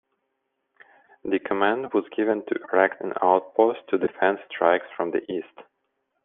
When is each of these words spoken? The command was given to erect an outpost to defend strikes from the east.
The 1.23 1.37
command 1.37 1.93
was 1.93 2.09
given 2.17 2.43
to 2.47 2.59
erect 2.73 3.01
an 3.03 3.13
outpost 3.21 3.81
to 3.89 3.99
defend 3.99 4.39
strikes 4.49 4.87
from 4.97 5.11
the 5.11 5.21
east. 5.31 5.59